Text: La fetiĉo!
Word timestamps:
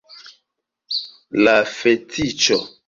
La 1.49 1.55
fetiĉo! 1.77 2.63